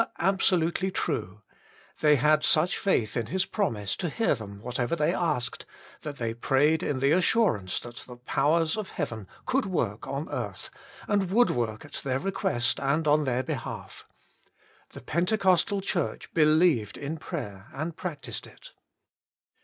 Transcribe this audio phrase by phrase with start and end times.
[0.17, 1.43] absolutely true;
[1.99, 5.63] they had such faith in His promise to hear them whatever they asked
[6.01, 10.71] that they prayed in the assurance that the powers of heaven could work on earth,
[11.07, 14.07] and would work at their request and on their behalf.
[14.93, 18.73] The Pentecostal Church believed in prayer, and practised it.